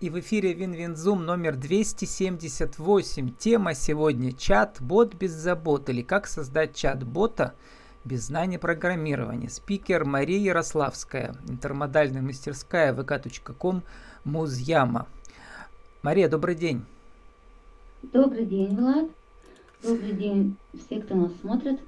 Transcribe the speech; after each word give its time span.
И 0.00 0.10
в 0.10 0.20
эфире 0.20 0.52
Win-Win 0.52 0.99
Zoom 0.99 1.26
номер 1.26 1.56
278. 1.56 3.34
Тема 3.36 3.74
сегодня 3.74 4.30
чат-бот 4.30 5.16
без 5.16 5.32
забот 5.32 5.88
или 5.88 6.02
как 6.02 6.28
создать 6.28 6.76
чат-бота 6.76 7.54
без 8.04 8.26
знания 8.26 8.60
программирования. 8.60 9.48
Спикер 9.48 10.04
Мария 10.04 10.38
Ярославская, 10.38 11.34
интермодальная 11.48 12.22
мастерская 12.22 12.94
vk.com 12.94 13.82
Музьяма. 14.22 15.08
Мария, 16.02 16.28
добрый 16.28 16.54
день. 16.54 16.84
Добрый 18.04 18.46
день, 18.46 18.76
Влад. 18.76 19.10
Добрый 19.82 20.12
день 20.12 20.56
все, 20.74 21.00
кто 21.00 21.16
нас 21.16 21.32
смотрит. 21.40 21.80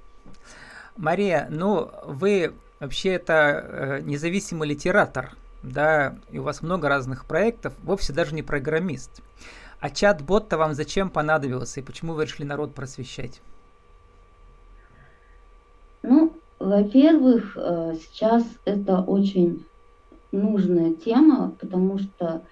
Мария, 0.96 1.46
ну 1.48 1.92
вы 2.04 2.54
вообще 2.80 3.10
это 3.10 3.30
э, 3.32 4.00
независимый 4.02 4.68
литератор– 4.68 5.36
да, 5.62 6.16
и 6.30 6.38
у 6.38 6.42
вас 6.42 6.62
много 6.62 6.88
разных 6.88 7.26
проектов, 7.26 7.74
вовсе 7.82 8.12
даже 8.12 8.34
не 8.34 8.42
программист. 8.42 9.22
А 9.80 9.90
чат-бот-то 9.90 10.58
вам 10.58 10.74
зачем 10.74 11.10
понадобился 11.10 11.80
и 11.80 11.82
почему 11.82 12.14
вы 12.14 12.24
решили 12.24 12.46
народ 12.46 12.74
просвещать? 12.74 13.40
Ну, 16.02 16.34
во-первых, 16.58 17.56
э, 17.56 17.94
сейчас 18.00 18.44
это 18.64 19.00
очень 19.00 19.64
нужная 20.32 20.92
тема, 20.92 21.54
потому 21.58 21.98
что 21.98 22.42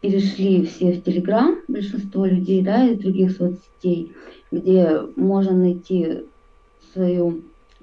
перешли 0.00 0.64
все 0.66 0.92
в 0.92 1.02
Телеграм, 1.02 1.58
большинство 1.66 2.24
людей, 2.24 2.62
да, 2.62 2.86
из 2.86 2.98
других 2.98 3.32
соцсетей, 3.36 4.12
где 4.50 5.00
можно 5.16 5.52
найти 5.52 6.24
свою 6.92 7.42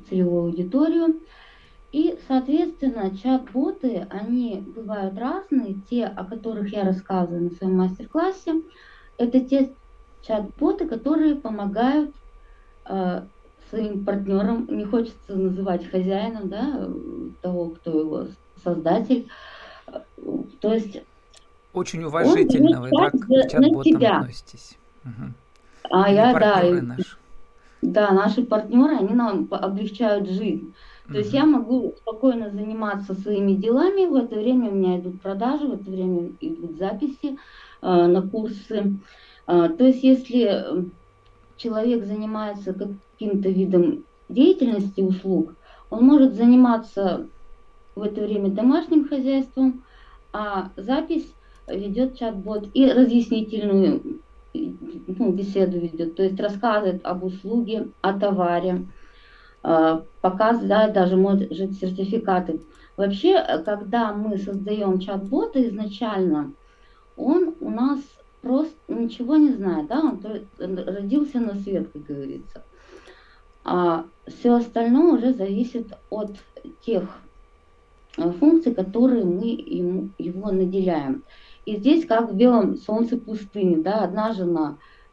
целевую 0.09 0.45
аудиторию. 0.45 1.19
И, 1.95 2.19
соответственно, 2.27 3.15
чат-боты, 3.15 4.05
они 4.09 4.61
бывают 4.75 5.17
разные. 5.17 5.75
Те, 5.89 6.07
о 6.07 6.25
которых 6.25 6.69
я 6.73 6.83
рассказываю 6.83 7.43
на 7.43 7.51
своем 7.51 7.77
мастер-классе, 7.77 8.63
это 9.17 9.39
те 9.39 9.71
чат-боты, 10.27 10.89
которые 10.89 11.35
помогают 11.35 12.13
э, 12.89 13.21
своим 13.69 14.03
партнерам, 14.03 14.67
не 14.69 14.83
хочется 14.83 15.37
называть 15.37 15.89
хозяином, 15.89 16.49
да, 16.49 16.89
того, 17.41 17.69
кто 17.69 17.97
его 17.97 18.27
создатель. 18.61 19.29
То 20.59 20.73
есть 20.73 21.01
очень 21.71 22.03
уважительно 22.03 22.81
вы 22.81 22.89
так 22.89 23.13
к 23.13 23.49
чат-ботам 23.49 24.03
относитесь. 24.03 24.77
Угу. 25.05 25.91
А 25.91 26.09
Или 26.09 26.15
я, 26.17 26.33
да, 26.33 26.81
наши. 26.81 27.17
да, 27.81 28.11
наши 28.11 28.43
партнеры, 28.43 28.97
они 28.97 29.13
нам 29.13 29.47
облегчают 29.49 30.27
жизнь. 30.29 30.73
То 31.07 31.19
есть 31.19 31.33
я 31.33 31.45
могу 31.45 31.93
спокойно 31.97 32.49
заниматься 32.49 33.13
своими 33.13 33.53
делами, 33.53 34.07
в 34.07 34.15
это 34.15 34.35
время 34.35 34.71
у 34.71 34.75
меня 34.75 34.99
идут 34.99 35.21
продажи, 35.21 35.67
в 35.67 35.73
это 35.73 35.89
время 35.89 36.31
идут 36.41 36.77
записи 36.77 37.37
э, 37.81 38.07
на 38.07 38.21
курсы. 38.23 38.97
Э, 39.47 39.69
то 39.69 39.85
есть 39.85 40.03
если 40.03 40.89
человек 41.57 42.05
занимается 42.05 42.73
каким-то 42.73 43.49
видом 43.49 44.03
деятельности 44.29 45.01
услуг, 45.01 45.55
он 45.91 46.05
может 46.05 46.33
заниматься 46.33 47.27
в 47.95 48.01
это 48.01 48.21
время 48.21 48.49
домашним 48.49 49.07
хозяйством, 49.07 49.83
а 50.33 50.71
запись 50.75 51.31
ведет 51.67 52.17
чат-бот 52.17 52.67
и 52.73 52.91
разъяснительную 52.91 54.21
ну, 54.53 55.31
беседу 55.31 55.79
ведет, 55.79 56.15
то 56.15 56.23
есть 56.23 56.39
рассказывает 56.39 57.05
об 57.05 57.23
услуге, 57.23 57.89
о 58.01 58.17
товаре, 58.17 58.87
Э, 59.67 60.01
показывает 60.21 60.93
даже 60.93 61.17
может 61.17 61.51
сертификаты. 61.51 62.61
Вообще, 62.97 63.43
когда 63.65 64.13
мы 64.13 64.37
создаем 64.37 64.99
чат-бота 64.99 65.67
изначально, 65.67 66.53
он 67.17 67.55
у 67.59 67.71
нас 67.71 67.99
просто 68.43 68.75
ничего 68.87 69.37
не 69.37 69.53
знает, 69.53 69.87
да, 69.87 70.01
он 70.01 70.21
родился 70.59 71.39
на 71.39 71.55
свет, 71.55 71.89
как 71.91 72.03
говорится. 72.03 72.61
А 73.63 74.05
все 74.27 74.53
остальное 74.53 75.13
уже 75.13 75.33
зависит 75.33 75.87
от 76.11 76.35
тех 76.85 77.09
э, 78.17 78.31
функций, 78.33 78.75
которые 78.75 79.25
мы 79.25 79.47
ему, 79.47 80.09
его 80.19 80.51
наделяем. 80.51 81.23
И 81.65 81.77
здесь 81.77 82.05
как 82.05 82.31
в 82.31 82.35
белом 82.35 82.77
солнце 82.77 83.17
пустыни, 83.17 83.81
да, 83.81 84.03
одна 84.03 84.31
жена– 84.31 84.77
Э, 84.87 85.04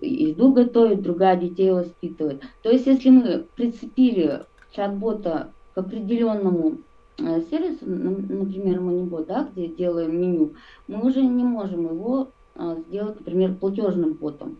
еду 0.00 0.52
готовит, 0.52 1.02
другая 1.02 1.36
детей 1.36 1.70
воспитывает. 1.72 2.42
То 2.62 2.70
есть, 2.70 2.86
если 2.86 3.10
мы 3.10 3.46
прицепили 3.54 4.44
чат-бота 4.72 5.52
к 5.74 5.78
определенному 5.78 6.78
э, 7.18 7.42
сервису, 7.50 7.84
например, 7.86 8.80
Moneybot, 8.80 9.26
да, 9.26 9.48
где 9.52 9.68
делаем 9.68 10.20
меню, 10.20 10.54
мы 10.88 11.06
уже 11.06 11.22
не 11.22 11.44
можем 11.44 11.84
его 11.84 12.28
э, 12.54 12.76
сделать, 12.88 13.18
например, 13.20 13.54
платежным 13.54 14.14
ботом. 14.14 14.58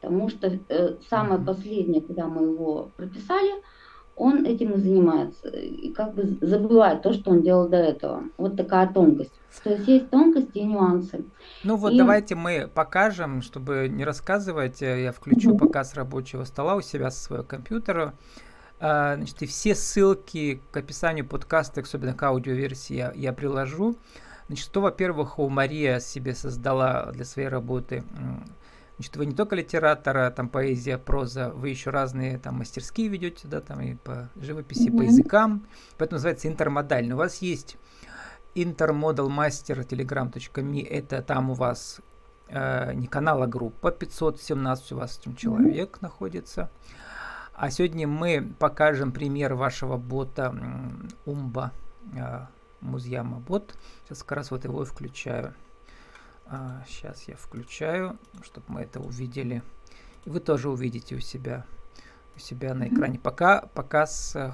Потому 0.00 0.28
что 0.28 0.58
самое 1.10 1.40
последнее, 1.44 2.00
когда 2.00 2.28
мы 2.28 2.44
его 2.44 2.90
прописали, 2.96 3.50
он 4.18 4.44
этим 4.44 4.72
и 4.72 4.78
занимается. 4.78 5.48
И 5.48 5.92
как 5.92 6.14
бы 6.14 6.36
забывает 6.40 7.02
то, 7.02 7.12
что 7.12 7.30
он 7.30 7.42
делал 7.42 7.68
до 7.68 7.76
этого. 7.76 8.24
Вот 8.36 8.56
такая 8.56 8.92
тонкость. 8.92 9.32
То 9.62 9.70
есть 9.70 9.88
есть 9.88 10.10
тонкости 10.10 10.58
и 10.58 10.64
нюансы. 10.64 11.24
Ну 11.64 11.76
вот 11.76 11.92
и... 11.92 11.98
давайте 11.98 12.34
мы 12.34 12.68
покажем, 12.72 13.42
чтобы 13.42 13.88
не 13.88 14.04
рассказывать, 14.04 14.80
я 14.80 15.12
включу 15.12 15.50
угу. 15.50 15.66
показ 15.66 15.94
рабочего 15.94 16.44
стола 16.44 16.76
у 16.76 16.80
себя 16.80 17.10
со 17.10 17.22
своего 17.22 17.44
компьютера. 17.44 18.14
А, 18.80 19.16
значит, 19.16 19.42
и 19.42 19.46
все 19.46 19.74
ссылки 19.74 20.60
к 20.70 20.76
описанию 20.76 21.26
подкаста, 21.26 21.80
особенно 21.80 22.14
к 22.14 22.22
аудиоверсии, 22.22 22.94
я, 22.94 23.12
я 23.14 23.32
приложу. 23.32 23.96
Значит, 24.46 24.64
что, 24.64 24.80
во-первых, 24.80 25.38
у 25.38 25.48
Мария 25.48 26.00
себе 26.00 26.34
создала 26.34 27.10
для 27.12 27.24
своей 27.24 27.48
работы 27.48 28.04
Значит, 28.98 29.16
вы 29.16 29.26
не 29.26 29.34
только 29.34 29.54
литератора, 29.54 30.28
там 30.30 30.48
поэзия, 30.48 30.98
проза, 30.98 31.50
вы 31.50 31.68
еще 31.68 31.90
разные 31.90 32.36
там 32.36 32.56
мастерские 32.56 33.06
ведете, 33.06 33.46
да, 33.46 33.60
там 33.60 33.80
и 33.80 33.94
по 33.94 34.28
живописи, 34.34 34.88
mm-hmm. 34.88 34.98
по 34.98 35.02
языкам. 35.02 35.66
Поэтому 35.98 36.16
называется 36.16 36.48
интермодальный. 36.48 37.14
У 37.14 37.18
вас 37.18 37.36
есть 37.36 37.76
интермодалмастер 38.56 39.78
telegram.me, 39.80 40.84
это 40.84 41.22
там 41.22 41.50
у 41.50 41.54
вас 41.54 42.00
э, 42.48 42.92
не 42.94 43.06
канал, 43.06 43.44
а 43.44 43.46
группа, 43.46 43.92
517 43.92 44.92
у 44.92 44.96
вас 44.96 45.18
там 45.18 45.36
человек 45.36 45.96
mm-hmm. 45.96 46.02
находится. 46.02 46.70
А 47.54 47.70
сегодня 47.70 48.08
мы 48.08 48.52
покажем 48.58 49.12
пример 49.12 49.54
вашего 49.54 49.96
бота 49.96 50.52
Умба, 51.24 51.70
э, 52.16 52.46
Музьяма 52.80 53.38
бот. 53.38 53.74
Сейчас 54.04 54.24
как 54.24 54.38
раз 54.38 54.50
вот 54.50 54.64
его 54.64 54.82
и 54.82 54.86
включаю. 54.86 55.54
А, 56.50 56.82
сейчас 56.86 57.24
я 57.28 57.36
включаю, 57.36 58.18
чтобы 58.42 58.66
мы 58.68 58.80
это 58.82 59.00
увидели. 59.00 59.62
И 60.24 60.30
вы 60.30 60.40
тоже 60.40 60.70
увидите 60.70 61.14
у 61.16 61.20
себя, 61.20 61.66
у 62.36 62.38
себя 62.38 62.74
на 62.74 62.88
экране. 62.88 63.18
Пока 63.18 63.62
показ 63.74 64.34
э, 64.34 64.52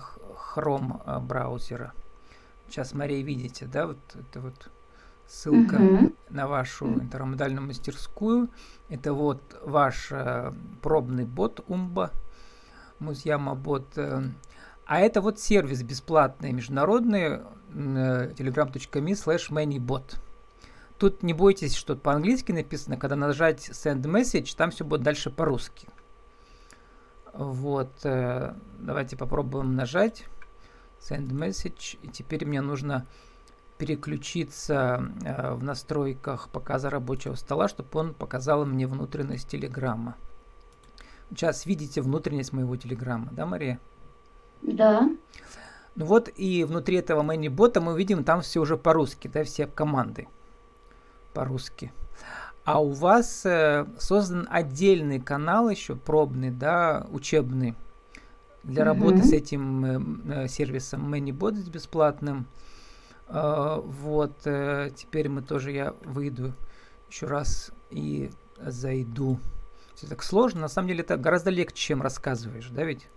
Chrome 0.55 1.01
э, 1.07 1.21
браузера. 1.21 1.93
Сейчас, 2.69 2.95
Мария, 2.95 3.23
видите, 3.23 3.67
да, 3.67 3.87
вот 3.87 3.99
это 4.15 4.41
вот 4.41 4.71
ссылка 5.27 5.77
uh-huh. 5.77 6.17
на 6.31 6.49
вашу 6.49 6.87
интермодальную 6.87 7.65
мастерскую. 7.65 8.51
Это 8.89 9.13
вот 9.13 9.41
ваш 9.63 10.09
э, 10.11 10.53
пробный 10.83 11.25
бот 11.25 11.65
Умба, 11.69 12.11
Музьяма 12.99 13.55
бот. 13.55 13.97
Э, 13.97 14.23
а 14.85 14.99
это 14.99 15.21
вот 15.21 15.39
сервис 15.39 15.85
бесплатный, 15.85 16.51
международный, 16.51 17.41
э, 17.73 18.33
telegram.me 18.37 19.13
slash 19.13 19.51
manybot. 19.51 20.17
Тут 20.99 21.23
не 21.23 21.35
бойтесь, 21.35 21.75
что 21.75 21.97
по-английски 21.97 22.53
написано, 22.53 22.97
когда 22.97 23.17
нажать 23.17 23.69
send 23.71 24.03
message, 24.03 24.55
там 24.57 24.71
все 24.71 24.85
будет 24.85 25.03
дальше 25.03 25.31
по-русски. 25.31 25.89
Вот, 27.33 27.91
э, 28.05 28.55
давайте 28.79 29.17
попробуем 29.17 29.75
нажать 29.75 30.25
send 31.01 31.31
message. 31.31 31.99
И 32.03 32.09
теперь 32.09 32.47
мне 32.47 32.61
нужно 32.61 33.07
переключиться 33.77 35.11
э, 35.25 35.55
в 35.55 35.65
настройках 35.65 36.49
показа 36.49 36.91
рабочего 36.91 37.35
стола, 37.35 37.67
чтобы 37.67 37.89
он 37.95 38.15
показал 38.15 38.65
мне 38.65 38.87
внутренность 38.87 39.49
телеграмма. 39.49 40.17
Сейчас 41.31 41.67
видите 41.67 42.03
внутренность 42.03 42.53
моего 42.53 42.77
телеграмма, 42.77 43.31
да, 43.33 43.47
Мария? 43.47 43.81
Да. 44.63 45.11
Ну 45.97 46.05
вот 46.05 46.31
и 46.37 46.63
внутри 46.63 46.99
этого 46.99 47.23
ManyBot 47.25 47.81
мы 47.81 47.99
видим 47.99 48.23
там 48.23 48.43
все 48.43 48.61
уже 48.61 48.77
по-русски, 48.77 49.27
да, 49.27 49.43
все 49.43 49.67
команды 49.67 50.29
по-русски. 51.35 51.93
А 52.65 52.83
у 52.83 52.91
вас 52.91 53.45
э, 53.45 53.85
создан 53.99 54.49
отдельный 54.51 55.21
канал 55.21 55.69
еще 55.69 55.97
пробный, 55.97 56.51
да, 56.51 57.07
учебный 57.11 57.75
для 58.63 58.83
mm-hmm. 58.83 58.87
работы 58.87 59.23
с 59.23 59.33
этим 59.33 59.85
э, 59.85 60.45
э, 60.45 60.49
сервисом 60.49 61.13
ManyBot 61.13 61.57
с 61.57 61.69
бесплатным. 61.69 62.47
Э, 63.29 63.81
вот 63.85 64.39
теперь 64.97 65.29
мы 65.29 65.43
тоже 65.43 65.73
я 65.73 65.95
выйду 66.05 66.55
еще 67.09 67.27
раз 67.27 67.71
и 67.91 68.31
зайду. 68.59 69.39
Все 69.95 70.07
так 70.07 70.23
сложно, 70.23 70.63
на 70.63 70.69
самом 70.69 70.89
деле 70.89 71.01
это 71.01 71.17
гораздо 71.17 71.51
легче, 71.51 71.77
чем 71.77 72.03
рассказываешь, 72.03 72.69
да 72.71 72.85
ведь? 72.85 73.09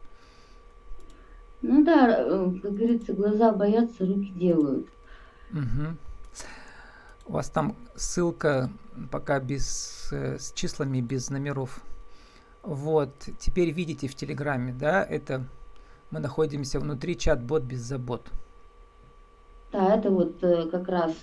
Ну 1.62 1.84
да, 1.84 2.24
как 2.62 2.74
говорится, 2.76 3.14
глаза 3.14 3.52
боятся, 3.52 4.06
руки 4.06 4.32
делают. 4.36 4.88
Угу. 5.52 5.98
У 7.28 7.34
вас 7.34 7.50
там 7.50 7.76
ссылка 7.96 8.70
пока 9.12 9.40
без 9.40 10.10
э, 10.14 10.38
с 10.40 10.54
числами, 10.54 11.02
без 11.02 11.30
номеров. 11.30 11.82
Вот, 12.64 13.12
теперь 13.40 13.72
видите 13.72 14.08
в 14.08 14.16
Телеграме, 14.16 14.74
да, 14.74 15.04
это 15.04 15.44
мы 16.10 16.20
находимся 16.20 16.80
внутри 16.80 17.18
чат-бот 17.18 17.64
без 17.64 17.82
забот. 17.82 18.28
Да, 19.72 19.96
это 19.96 20.10
вот 20.10 20.42
э, 20.42 20.70
как 20.70 20.88
раз 20.88 21.14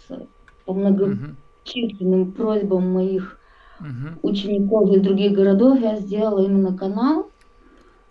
по 0.67 0.75
многочисленным 0.75 2.23
угу. 2.23 2.33
просьбам 2.33 2.93
моих 2.93 3.39
угу. 3.81 4.29
учеников 4.29 4.91
из 4.95 5.03
других 5.03 5.33
городов 5.33 5.81
я 5.81 5.97
сделала 5.97 6.45
именно 6.45 6.77
канал. 6.77 7.31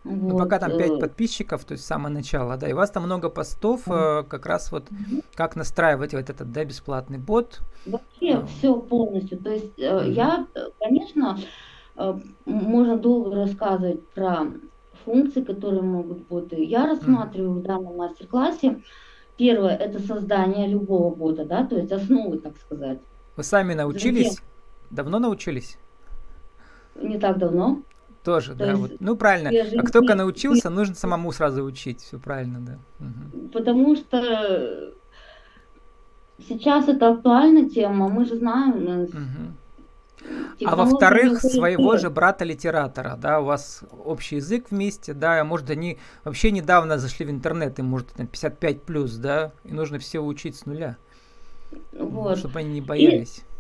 Ну, 0.03 0.31
вот. 0.31 0.39
пока 0.39 0.59
там 0.59 0.77
5 0.77 0.91
э, 0.91 0.97
подписчиков, 1.00 1.63
то 1.63 1.73
есть 1.73 1.85
самое 1.85 2.13
начало, 2.13 2.57
да, 2.57 2.67
и 2.67 2.73
у 2.73 2.75
вас 2.75 2.91
там 2.91 3.03
много 3.03 3.29
постов, 3.29 3.88
mm 3.88 4.27
как 4.27 4.45
раз 4.45 4.71
вот 4.71 4.89
mm 4.89 5.23
как 5.35 5.55
настраивать 5.55 6.13
вот 6.13 6.29
этот, 6.29 6.51
да, 6.51 6.65
бесплатный 6.65 7.17
бот. 7.17 7.61
Вообще 7.85 8.33
mm 8.33 8.47
все 8.47 8.75
полностью, 8.75 9.38
то 9.38 9.51
есть 9.51 9.73
я, 9.77 10.45
конечно, 10.79 11.38
можно 12.45 12.97
долго 12.97 13.35
рассказывать 13.35 14.07
про 14.09 14.47
функции, 15.05 15.41
которые 15.41 15.83
могут 15.83 16.27
боты. 16.27 16.63
Я 16.63 16.85
рассматриваю 16.88 17.59
в 17.59 17.63
данном 17.63 17.97
мастер-классе 17.97 18.81
Первое– 19.38 19.75
это 19.77 20.00
создание 20.00 20.67
любого 20.67 21.13
бота, 21.13 21.44
да, 21.44 21.65
то 21.65 21.75
есть 21.75 21.91
основы, 21.91 22.38
так 22.38 22.55
сказать. 22.57 23.00
Вы 23.35 23.44
сами 23.44 23.73
научились? 23.73 24.33
Затем, 24.33 24.45
Давно 24.91 25.19
научились? 25.19 25.79
Не 26.95 27.17
так 27.17 27.39
давно. 27.39 27.81
Тоже, 28.24 28.54
То 28.56 28.66
да. 28.66 28.75
Вот. 28.75 28.92
Ну, 29.00 29.16
правильно. 29.16 29.52
Как 29.81 29.92
только 29.92 30.16
научился, 30.16 30.70
нужно 30.70 30.96
самому 30.96 31.31
сразу 31.31 31.64
учить. 31.64 32.02
Все 32.02 32.20
правильно, 32.20 32.60
да. 32.60 32.80
Угу. 33.06 33.50
Потому 33.50 33.96
что 33.96 34.94
сейчас 36.48 36.88
это 36.88 37.10
актуальная 37.12 37.70
тема. 37.70 38.08
Мы 38.08 38.25
же 38.25 38.38
знаем, 38.38 39.04
угу. 39.04 39.54
А 40.66 40.75
во-вторых, 40.78 41.42
своего 41.42 41.98
же 41.98 42.10
брата-литератора, 42.10 43.18
да, 43.18 43.42
у 43.42 43.46
вас 43.46 43.84
общий 44.06 44.38
язык 44.38 44.68
вместе, 44.72 45.14
да, 45.14 45.44
может, 45.44 45.70
они 45.70 45.98
вообще 46.24 46.52
недавно 46.52 46.98
зашли 46.98 47.25
в 47.25 47.30
интернет, 47.30 47.78
им 47.80 47.88
может 47.88 48.14
там 48.14 48.28
55 48.28 48.84
плюс, 48.84 49.16
да, 49.16 49.52
и 49.66 49.74
нужно 49.74 50.00
все 50.00 50.20
учить 50.20 50.56
с 50.56 50.66
нуля, 50.66 50.96
вот. 51.92 52.38
чтобы 52.38 52.60
они 52.60 52.75
не 52.75 52.81
боялись. 52.81 53.40
И, 53.40 53.52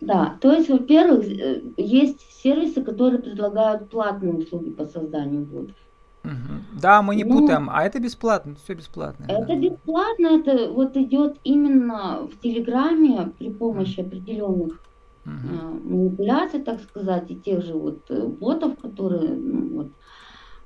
да, 0.00 0.38
то 0.40 0.52
есть, 0.52 0.70
во-первых, 0.70 1.26
э, 1.26 1.62
есть 1.76 2.20
сервисы, 2.42 2.82
которые 2.82 3.20
предлагают 3.20 3.90
платные 3.90 4.34
услуги 4.34 4.70
по 4.70 4.86
созданию 4.86 5.44
ботов. 5.44 5.76
Угу. 6.24 6.80
Да, 6.80 7.02
мы 7.02 7.16
не 7.16 7.24
ну, 7.24 7.38
путаем, 7.38 7.68
а 7.70 7.82
это 7.84 7.98
бесплатно, 7.98 8.54
все 8.54 8.74
бесплатно. 8.74 9.24
Это 9.28 9.46
да. 9.46 9.56
бесплатно, 9.56 10.26
это 10.26 10.70
вот 10.70 10.96
идет 10.96 11.38
именно 11.44 12.28
в 12.30 12.38
Телеграме 12.40 13.32
при 13.38 13.50
помощи 13.50 14.00
определенных 14.00 14.80
uh 15.26 15.84
манипуляций, 15.84 16.60
так 16.60 16.80
сказать, 16.80 17.30
и 17.30 17.36
тех 17.36 17.62
же 17.62 17.74
вот 17.74 18.10
э, 18.10 18.26
ботов, 18.26 18.78
которые 18.80 19.28
ну, 19.34 19.76
вот, 19.76 19.88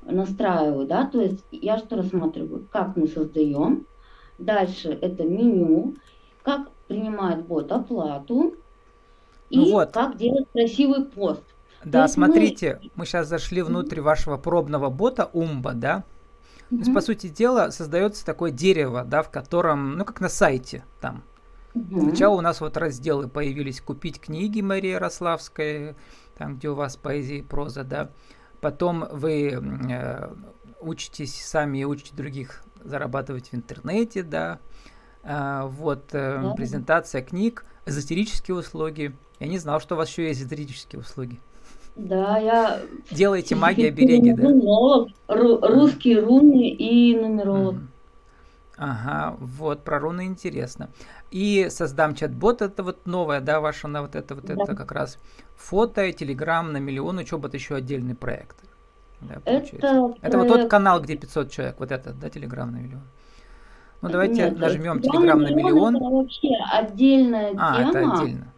настраиваю, 0.02 0.86
да, 0.86 1.06
то 1.06 1.20
есть 1.20 1.44
я 1.50 1.78
что 1.78 1.96
рассматриваю, 1.96 2.66
как 2.70 2.96
мы 2.96 3.08
создаем, 3.08 3.86
дальше 4.38 4.90
это 5.00 5.24
меню, 5.24 5.94
как 6.42 6.70
принимает 6.86 7.46
бот 7.46 7.72
оплату 7.72 8.54
и 9.50 9.58
ну 9.58 9.70
вот. 9.70 9.92
как 9.92 10.16
делать 10.16 10.46
красивый 10.52 11.04
пост. 11.04 11.42
Да, 11.84 12.08
смотрите, 12.08 12.80
мы... 12.82 12.90
мы 12.96 13.06
сейчас 13.06 13.28
зашли 13.28 13.62
внутрь 13.62 14.00
вашего 14.00 14.36
пробного 14.36 14.88
бота 14.88 15.28
Умба, 15.32 15.72
да? 15.74 16.04
То 16.70 16.76
есть, 16.76 16.94
по 16.94 17.02
сути 17.02 17.28
дела, 17.28 17.70
создается 17.70 18.24
такое 18.24 18.50
дерево, 18.50 19.04
да, 19.04 19.22
в 19.22 19.30
котором, 19.30 19.96
ну, 19.98 20.04
как 20.04 20.20
на 20.20 20.30
сайте 20.30 20.84
там, 21.00 21.22
Угу. 21.74 22.00
Сначала 22.02 22.36
у 22.36 22.40
нас 22.40 22.60
вот 22.60 22.76
разделы 22.76 23.28
появились 23.28 23.80
«Купить 23.80 24.20
книги» 24.20 24.60
Мария 24.60 24.92
Ярославская, 24.92 25.96
там, 26.36 26.56
где 26.56 26.68
у 26.68 26.74
вас 26.74 26.96
поэзия 26.96 27.38
и 27.38 27.42
проза, 27.42 27.82
да. 27.82 28.10
Потом 28.60 29.04
вы 29.10 29.60
э, 29.90 30.34
учитесь 30.80 31.34
сами 31.44 31.78
и 31.78 31.84
учите 31.84 32.14
других 32.14 32.62
зарабатывать 32.82 33.50
в 33.50 33.54
интернете, 33.54 34.22
да. 34.22 34.60
А, 35.24 35.66
вот 35.66 36.12
э, 36.12 36.40
да. 36.42 36.52
презентация 36.54 37.22
книг, 37.22 37.64
эзотерические 37.86 38.56
услуги. 38.56 39.14
Я 39.40 39.46
не 39.46 39.58
знал, 39.58 39.80
что 39.80 39.94
у 39.94 39.98
вас 39.98 40.08
еще 40.08 40.28
есть 40.28 40.42
эзотерические 40.42 41.00
услуги. 41.00 41.40
Да, 41.96 42.38
я... 42.38 42.80
Делаете 43.10 43.54
магия 43.54 43.90
береги, 43.90 44.32
да? 44.32 44.42
Нумеролог, 44.42 45.08
русские 45.28 46.20
руны 46.20 46.68
и 46.68 47.16
нумеролог. 47.16 47.76
Mm. 47.76 47.86
Ага, 48.76 49.36
вот, 49.38 49.84
про 49.84 50.00
руны 50.00 50.26
интересно. 50.26 50.90
И 51.30 51.68
создам 51.70 52.14
чат-бот, 52.14 52.60
это 52.60 52.82
вот 52.82 53.06
новое, 53.06 53.40
да, 53.40 53.60
ваше, 53.60 53.86
на 53.86 54.02
вот 54.02 54.16
это, 54.16 54.34
вот 54.34 54.44
да. 54.44 54.54
это 54.54 54.74
как 54.74 54.90
раз 54.90 55.18
фото, 55.56 56.12
телеграм 56.12 56.72
на 56.72 56.78
миллион 56.78 57.18
учебы, 57.18 57.48
это 57.48 57.56
еще 57.56 57.76
отдельный 57.76 58.16
проект. 58.16 58.56
Да, 59.20 59.36
это, 59.44 60.14
это 60.20 60.38
вот 60.38 60.48
тот 60.48 60.68
канал, 60.68 61.00
где 61.00 61.16
500 61.16 61.50
человек, 61.50 61.76
вот 61.78 61.92
этот, 61.92 62.18
да, 62.18 62.28
телеграм 62.28 62.72
на 62.72 62.78
миллион. 62.78 63.04
Ну, 64.04 64.10
давайте 64.10 64.34
Нет, 64.34 64.58
нажмем 64.58 65.00
телеграм 65.00 65.40
на 65.40 65.52
миллион. 65.52 65.96
Это 65.96 66.04
вообще 66.04 66.48
отдельная 66.72 67.52
а, 67.56 67.76
тема. 67.76 67.90
это 67.90 68.12
отдельно. 68.12 68.52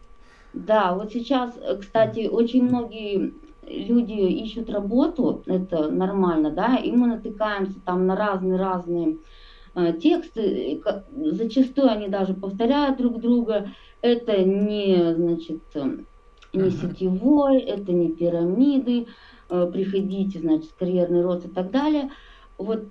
Да, 0.53 0.95
вот 0.95 1.13
сейчас, 1.13 1.55
кстати, 1.81 2.29
очень 2.29 2.65
многие 2.65 3.35
люди 3.67 4.13
ищут 4.13 4.71
работу, 4.71 5.43
это 5.47 5.91
нормально, 5.91 6.51
да, 6.51 6.77
и 6.77 6.93
мы 6.93 7.09
натыкаемся 7.09 7.81
там 7.85 8.07
на 8.07 8.17
разные-разные 8.17 9.17
Э, 9.77 9.93
тексты, 9.93 10.81
зачастую 11.15 11.91
они 11.91 12.09
даже 12.09 12.33
повторяют 12.33 12.97
друг 12.97 13.21
друга. 13.21 13.69
Это 14.01 14.43
не, 14.43 15.15
значит, 15.15 15.61
э, 15.75 15.99
не 16.55 16.71
сетевой, 16.71 17.61
это 17.61 17.93
не 17.93 18.11
пирамиды, 18.11 19.07
э, 19.51 19.71
приходите, 19.71 20.39
значит, 20.39 20.71
карьерный 20.79 21.21
рост 21.21 21.45
и 21.45 21.49
так 21.49 21.71
далее. 21.71 22.11
Вот 22.57 22.87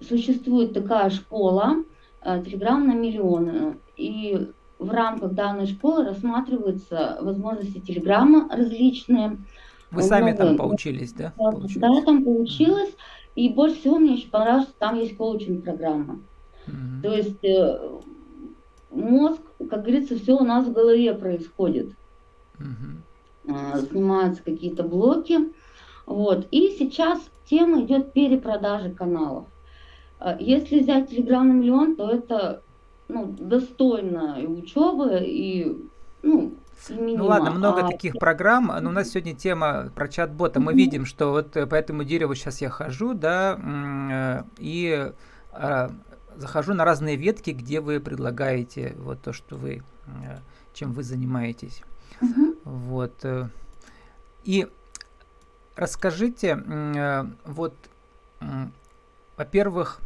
существует 0.00 0.72
такая 0.72 1.10
школа, 1.10 1.84
Телеграм 2.22 2.86
на 2.86 2.94
миллион, 2.94 3.78
и 3.96 4.50
в 4.78 4.90
рамках 4.90 5.32
данной 5.32 5.66
школы 5.66 6.04
рассматриваются 6.04 7.18
возможности 7.20 7.78
Телеграма 7.80 8.48
различные. 8.50 9.38
Вы 9.90 10.02
сами 10.02 10.32
много... 10.32 10.36
там 10.38 10.56
поучились, 10.56 11.12
да? 11.12 11.32
Да, 11.36 11.88
я 11.88 12.02
там 12.02 12.24
поучилась. 12.24 12.90
Uh-huh. 12.90 13.20
И 13.36 13.48
больше 13.48 13.76
всего 13.76 13.98
мне 13.98 14.14
еще 14.14 14.28
понравилось, 14.28 14.68
что 14.68 14.78
там 14.78 14.98
есть 14.98 15.16
коучинг-программа. 15.16 16.20
Mm-hmm. 16.66 17.02
То 17.02 17.14
есть 17.14 17.44
э, 17.44 18.00
мозг, 18.90 19.40
как 19.58 19.82
говорится, 19.82 20.18
все 20.18 20.36
у 20.36 20.44
нас 20.44 20.66
в 20.66 20.72
голове 20.72 21.14
происходит. 21.14 21.92
Mm-hmm. 22.58 23.74
Э, 23.74 23.80
снимаются 23.90 24.42
какие-то 24.42 24.82
блоки. 24.82 25.38
Вот. 26.06 26.48
И 26.50 26.76
сейчас 26.78 27.20
тема 27.46 27.82
идет 27.82 28.12
перепродажи 28.12 28.90
каналов. 28.90 29.46
Э, 30.20 30.36
если 30.38 30.80
взять 30.80 31.10
Телеграм 31.10 31.48
на 31.48 31.52
миллион, 31.52 31.96
то 31.96 32.10
это 32.10 32.62
ну, 33.08 33.34
достойно 33.38 34.38
и 34.40 34.46
учебы, 34.46 35.18
и 35.22 35.76
ну, 36.22 36.54
ну 36.88 37.24
ладно, 37.24 37.50
много 37.50 37.86
а... 37.86 37.90
таких 37.90 38.14
программ, 38.18 38.72
но 38.80 38.90
у 38.90 38.92
нас 38.92 39.10
сегодня 39.10 39.34
тема 39.34 39.90
про 39.94 40.08
чат-бота. 40.08 40.60
Мы 40.60 40.74
видим, 40.74 41.04
что 41.04 41.30
вот 41.30 41.56
э, 41.56 41.66
по 41.66 41.74
этому 41.74 42.04
дереву 42.04 42.34
сейчас 42.34 42.60
я 42.60 42.70
хожу, 42.70 43.14
да, 43.14 43.58
э, 43.58 44.42
и 44.58 45.12
а, 45.52 45.90
захожу 46.36 46.74
на 46.74 46.84
разные 46.84 47.16
ветки, 47.16 47.50
где 47.50 47.80
вы 47.80 48.00
предлагаете 48.00 48.94
вот 48.98 49.20
то, 49.20 49.32
что 49.32 49.56
вы, 49.56 49.82
чем 50.72 50.92
вы 50.92 51.02
занимаетесь. 51.02 51.82
Вот. 52.64 53.24
И 54.44 54.66
расскажите, 55.76 57.34
вот, 57.44 57.74
во-первых, 59.36 60.00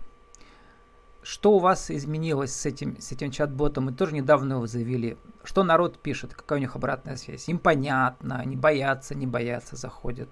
что 1.24 1.52
у 1.52 1.58
вас 1.58 1.90
изменилось 1.90 2.54
с 2.54 2.66
этим, 2.66 3.00
с 3.00 3.10
этим 3.10 3.30
чат-ботом? 3.30 3.86
Мы 3.86 3.92
тоже 3.92 4.14
недавно 4.14 4.54
его 4.54 4.66
заявили. 4.66 5.16
Что 5.42 5.64
народ 5.64 5.98
пишет? 5.98 6.34
Какая 6.34 6.58
у 6.58 6.60
них 6.60 6.76
обратная 6.76 7.16
связь? 7.16 7.48
Им 7.48 7.58
понятно, 7.58 8.36
они 8.36 8.56
боятся, 8.56 9.14
не 9.14 9.26
боятся, 9.26 9.74
заходят. 9.76 10.28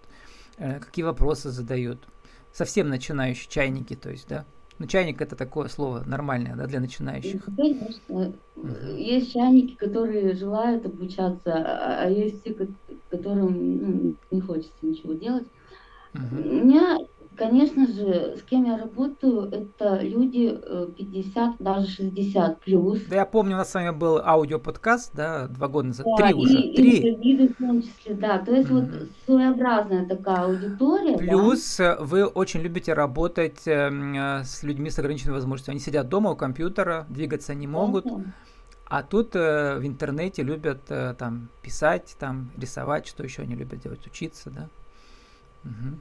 Э, 0.58 0.80
какие 0.80 1.04
вопросы 1.04 1.50
задают? 1.50 2.06
Совсем 2.52 2.90
начинающие 2.90 3.50
чайники, 3.50 3.96
то 3.96 4.11
есть, 4.11 4.28
да? 4.28 4.44
Ну, 4.78 4.87
чайник 4.87 5.22
это 5.22 5.34
такое 5.34 5.68
слово 5.68 6.02
нормальное, 6.06 6.56
да, 6.56 6.66
для 6.66 6.80
начинающих. 6.80 7.42
Конечно. 7.44 8.34
Есть 8.94 9.32
чайники, 9.32 9.75
которые 9.76 10.34
желают 10.34 10.84
обучаться, 10.84 11.54
а, 11.54 12.02
а 12.04 12.11
есть 12.11 12.44
те, 12.44 12.54
которым 13.11 13.78
ну, 13.80 14.14
не 14.30 14.40
хочется 14.42 14.75
ничего 14.82 15.14
делать. 15.14 15.46
uh 16.14 16.20
У 16.32 16.66
меня 16.66 16.99
Конечно 17.42 17.87
же, 17.88 18.37
с 18.37 18.42
кем 18.42 18.64
я 18.66 18.78
работаю, 18.78 19.50
это 19.50 20.00
люди 20.00 20.56
50, 20.96 21.37
э, 21.37 21.52
даже 21.58 21.88
60 21.88 22.61
плюс. 22.61 23.00
Да, 23.11 23.16
я 23.16 23.26
помню, 23.26 23.54
у 23.54 23.58
нас 23.58 23.70
с 23.70 23.75
вами 23.75 23.90
был 23.90 24.18
аудиоподкаст, 24.18 25.12
да, 25.12 25.49
два 25.49 25.66
года 25.66 25.88
назад, 25.88 26.06
да, 26.18 26.26
три 26.26 26.34
уже, 26.34 26.54
и, 26.54 26.76
три. 26.76 26.99
И 26.99 27.49
в 27.49 27.56
том 27.56 27.82
числе, 27.82 28.14
да, 28.14 28.38
то 28.38 28.54
есть 28.54 28.70
mm-hmm. 28.70 28.99
вот 28.99 29.08
своеобразная 29.26 30.06
такая 30.06 30.44
аудитория. 30.44 31.18
Плюс 31.18 31.78
да? 31.78 31.96
Э, 31.99 32.04
вы 32.04 32.26
очень 32.26 32.61
любите 32.61 32.92
работать 32.92 33.66
э, 33.66 34.42
с 34.44 34.62
людьми 34.62 34.88
с 34.88 35.00
ограниченными 35.00 35.34
возможностями. 35.34 35.75
Они 35.75 35.80
сидят 35.80 36.08
дома 36.08 36.30
у 36.30 36.37
компьютера, 36.37 37.06
двигаться 37.08 37.54
не 37.54 37.66
могут. 37.66 38.06
А 38.84 39.02
тут 39.02 39.34
э, 39.34 39.78
в 39.78 39.87
интернете 39.87 40.44
любят 40.44 40.82
э, 40.90 41.14
там 41.18 41.49
писать, 41.61 42.14
там 42.20 42.52
рисовать, 42.56 43.08
что 43.08 43.25
еще 43.25 43.42
они 43.42 43.56
любят 43.56 43.80
делать, 43.80 44.06
учиться, 44.06 44.50
да? 44.50 44.68
Угу. 45.64 45.99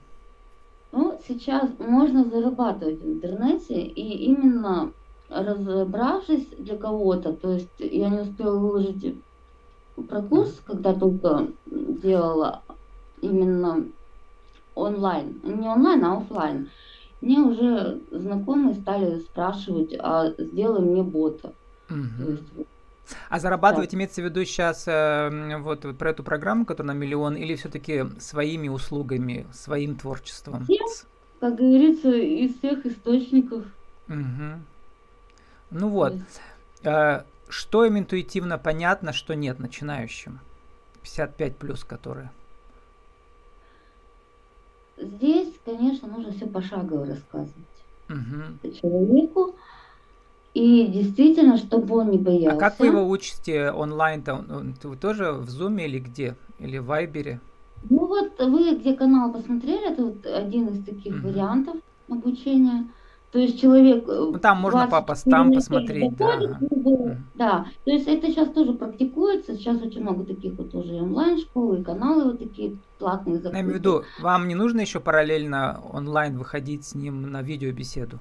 Сейчас 1.28 1.70
можно 1.80 2.26
зарабатывать 2.26 3.02
в 3.02 3.08
интернете, 3.08 3.82
и 3.82 4.26
именно 4.26 4.92
разобравшись 5.30 6.48
для 6.58 6.78
кого-то, 6.78 7.34
то 7.34 7.52
есть 7.52 7.70
я 7.80 8.10
не 8.10 8.22
успела 8.22 8.58
выложить 8.58 9.16
про 10.10 10.22
курс, 10.22 10.62
когда 10.66 10.94
только 10.94 11.48
делала 11.66 12.64
именно 13.22 13.86
онлайн, 14.76 15.40
не 15.44 15.68
онлайн, 15.68 16.04
а 16.04 16.18
офлайн, 16.18 16.70
мне 17.22 17.40
уже 17.40 18.02
знакомые 18.12 18.76
стали 18.76 19.20
спрашивать, 19.20 19.96
а 20.00 20.34
сделай 20.38 20.82
мне 20.82 21.04
бота. 21.04 21.54
Угу. 21.90 22.32
Есть, 22.32 22.71
а 23.30 23.40
зарабатывать 23.40 23.92
да. 23.92 23.98
имеется 23.98 24.22
в 24.22 24.26
виду 24.26 24.44
сейчас 24.46 24.88
э, 24.88 25.58
вот, 25.60 25.86
вот 25.86 25.98
про 25.98 26.12
эту 26.12 26.24
программу, 26.24 26.66
которая 26.66 26.94
на 26.94 27.00
миллион, 27.00 27.36
или 27.36 27.56
все-таки 27.56 28.06
своими 28.20 28.68
услугами, 28.68 29.46
своим 29.52 29.96
творчеством? 29.96 30.64
Всем, 30.66 30.88
как 31.40 31.56
говорится, 31.56 32.12
из 32.12 32.58
всех 32.58 32.86
источников. 32.86 33.66
Угу. 34.08 34.60
Ну 35.72 35.90
вот. 35.90 36.14
Э, 36.84 37.24
что 37.50 37.86
им 37.86 38.00
интуитивно 38.00 38.58
понятно, 38.58 39.14
что 39.14 39.34
нет 39.36 39.60
начинающим? 39.60 40.40
55 41.04 41.58
плюс, 41.58 41.84
которые. 41.84 42.32
Здесь, 44.98 45.54
конечно, 45.66 46.08
нужно 46.08 46.32
все 46.32 46.46
пошагово 46.48 47.08
рассказывать 47.08 47.54
угу. 48.10 48.72
человеку. 48.74 49.51
И 50.54 50.88
действительно, 50.88 51.58
чтобы 51.58 51.96
он 51.98 52.12
не 52.12 52.18
боялся. 52.18 52.58
А 52.58 52.60
как 52.60 52.80
вы 52.80 52.88
его 52.88 53.08
учите 53.08 53.72
онлайн-то? 53.72 54.46
Вы 54.84 54.98
тоже 54.98 55.32
в 55.32 55.48
Zoom 55.48 55.82
или 55.84 56.00
где? 56.00 56.36
Или 56.60 56.78
в 56.78 56.86
Вайбере? 56.86 57.40
Ну 57.90 58.06
вот 58.06 58.40
вы 58.40 58.76
где 58.76 58.94
канал 58.94 59.32
посмотрели, 59.32 59.92
это 59.92 60.06
вот 60.06 60.26
один 60.26 60.68
из 60.68 60.84
таких 60.84 61.16
угу. 61.16 61.30
вариантов 61.30 61.78
обучения. 62.10 62.88
То 63.32 63.40
есть 63.40 63.62
человек... 63.62 64.04
Э, 64.10 64.30
ну, 64.34 64.40
там 64.40 64.60
можно 64.60 64.88
по 64.88 65.02
постам 65.02 65.54
посмотреть, 65.54 66.18
да. 66.18 66.34
Ага. 66.34 67.18
Да, 67.36 67.66
то 67.86 67.92
есть 67.92 68.08
это 68.08 68.28
сейчас 68.28 68.50
тоже 68.50 68.74
практикуется. 68.74 69.56
Сейчас 69.56 69.82
очень 69.82 70.02
много 70.02 70.26
таких 70.26 70.54
вот 70.56 70.72
тоже 70.72 70.96
онлайн-школы, 70.96 71.80
и 71.80 71.84
каналы 71.84 72.26
вот 72.26 72.40
такие 72.40 72.78
платные. 73.00 73.42
Я 73.42 73.52
имею 73.52 73.72
в 73.72 73.78
виду, 73.78 74.04
вам 74.20 74.50
не 74.50 74.56
нужно 74.56 74.82
еще 74.82 75.00
параллельно 75.00 75.82
онлайн 75.94 76.38
выходить 76.38 76.84
с 76.86 76.94
ним 76.94 77.32
на 77.32 77.42
видеобеседу? 77.42 78.20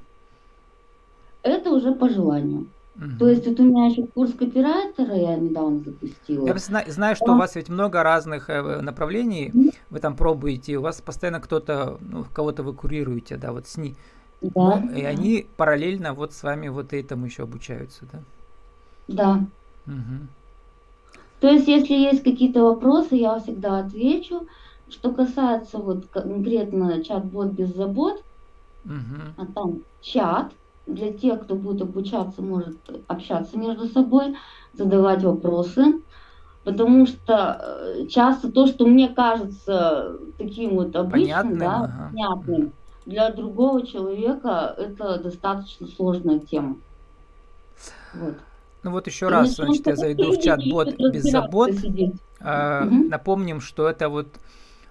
Это 1.43 1.71
уже 1.71 1.93
по 1.93 2.09
желанию. 2.09 2.67
Угу. 2.97 3.19
То 3.19 3.29
есть 3.29 3.47
вот 3.47 3.61
у 3.61 3.65
меня 3.65 3.87
еще 3.87 4.07
курс 4.07 4.33
копирайтера 4.33 5.15
я 5.15 5.37
недавно 5.37 5.81
запустила. 5.81 6.47
Я 6.47 6.55
зна- 6.59 6.85
знаю, 6.87 7.17
что 7.17 7.33
а... 7.33 7.35
у 7.35 7.39
вас 7.39 7.55
ведь 7.55 7.69
много 7.69 8.03
разных 8.03 8.51
э, 8.51 8.81
направлений, 8.81 9.53
вы 9.89 10.01
там 10.01 10.17
пробуете, 10.17 10.77
у 10.77 10.83
вас 10.83 11.01
постоянно 11.01 11.41
кто-то, 11.41 11.99
ну, 12.01 12.27
кого-то 12.33 12.63
вы 12.63 12.75
курируете, 12.75 13.37
да, 13.37 13.53
вот 13.53 13.67
с 13.67 13.77
ней 13.77 13.97
да. 14.41 14.77
Ну, 14.77 14.93
и 14.97 15.03
они 15.03 15.47
параллельно 15.57 16.15
вот 16.15 16.33
с 16.33 16.43
вами 16.43 16.69
вот 16.69 16.93
этому 16.93 17.27
еще 17.27 17.43
обучаются, 17.43 18.07
да? 18.11 18.19
Да. 19.09 19.45
Угу. 19.87 20.27
То 21.41 21.49
есть, 21.49 21.69
если 21.69 21.95
есть 21.95 22.23
какие-то 22.23 22.63
вопросы, 22.63 23.17
я 23.17 23.39
всегда 23.39 23.79
отвечу. 23.79 24.47
Что 24.89 25.13
касается 25.13 25.79
вот 25.79 26.07
конкретно 26.07 27.03
чат-бот 27.05 27.53
без 27.53 27.75
забот, 27.75 28.25
угу. 28.85 29.23
а 29.37 29.47
там 29.47 29.83
чат 30.01 30.53
для 30.87 31.13
тех, 31.13 31.43
кто 31.43 31.55
будет 31.55 31.83
обучаться, 31.83 32.43
может 32.43 32.79
общаться 33.07 33.59
между 33.59 33.89
собой, 33.89 34.37
задавать 34.73 35.23
вопросы. 35.23 36.01
Потому 36.63 37.07
что 37.07 37.59
э, 37.97 38.07
часто 38.09 38.53
то, 38.53 38.67
что 38.67 38.87
мне 38.87 39.09
кажется 39.09 40.19
таким 40.37 40.77
вот 40.77 40.95
обычным, 40.95 41.23
понятным, 41.23 41.59
да, 41.59 41.77
ага. 41.85 42.11
понятным, 42.11 42.73
для 43.07 43.31
другого 43.31 43.87
человека 43.87 44.75
это 44.77 45.19
достаточно 45.19 45.87
сложная 45.87 46.39
тема. 46.39 46.77
Вот. 48.13 48.35
Ну 48.83 48.91
вот 48.91 49.07
еще 49.07 49.27
И 49.27 49.31
раз, 49.31 49.57
значит, 49.57 49.87
я 49.87 49.97
зайду 49.97 50.33
в 50.33 50.41
чат-бот 50.41 50.97
без 50.97 51.25
забот. 51.25 51.71
А. 52.41 52.85
Напомним, 52.85 53.61
что 53.61 53.89
это 53.89 54.09
вот 54.09 54.29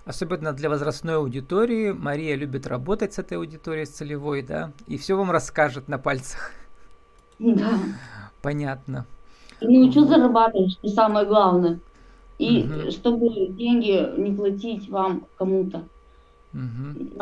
особенно 0.10 0.54
для 0.54 0.70
возрастной 0.70 1.18
аудитории. 1.18 1.92
Мария 1.92 2.36
любит 2.36 2.66
работать 2.66 3.14
с 3.14 3.20
этой 3.20 3.38
аудиторией, 3.38 3.86
с 3.86 3.92
целевой, 3.92 4.42
да, 4.42 4.72
и 4.88 4.98
все 4.98 5.16
вам 5.16 5.30
расскажет 5.30 5.88
на 5.88 6.00
пальцах. 6.00 6.52
Да. 7.38 7.74
Понятно. 8.42 9.06
И 9.62 9.68
научу 9.68 10.00
вот. 10.00 10.10
зарабатывать, 10.10 10.72
что 10.72 10.88
самое 10.88 11.28
главное. 11.28 11.80
И 12.40 12.64
угу. 12.64 12.90
чтобы 12.90 13.30
деньги 13.50 14.20
не 14.20 14.36
платить 14.36 14.90
вам 14.90 15.28
кому-то. 15.38 15.84
Угу. 16.54 17.16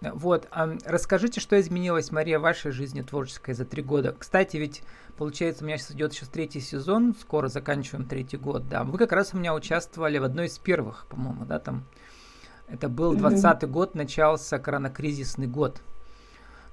Вот, 0.00 0.48
расскажите, 0.86 1.40
что 1.40 1.60
изменилось, 1.60 2.10
Мария, 2.10 2.38
в 2.38 2.42
вашей 2.42 2.70
жизни 2.72 3.02
творческой 3.02 3.52
за 3.52 3.66
три 3.66 3.82
года. 3.82 4.14
Кстати, 4.18 4.56
ведь, 4.56 4.82
получается, 5.18 5.62
у 5.62 5.66
меня 5.66 5.76
сейчас 5.76 5.90
идет 5.92 6.12
сейчас 6.14 6.30
третий 6.30 6.60
сезон, 6.60 7.14
скоро 7.20 7.48
заканчиваем 7.48 8.06
третий 8.06 8.38
год, 8.38 8.66
да. 8.68 8.84
Вы 8.84 8.96
как 8.96 9.12
раз 9.12 9.34
у 9.34 9.36
меня 9.36 9.54
участвовали 9.54 10.16
в 10.16 10.24
одной 10.24 10.46
из 10.46 10.58
первых, 10.58 11.06
по-моему, 11.10 11.44
да, 11.44 11.58
там. 11.58 11.84
Это 12.66 12.88
был 12.88 13.14
20 13.14 13.68
год, 13.68 13.94
начался 13.94 14.58
коронакризисный 14.58 15.48
год. 15.48 15.82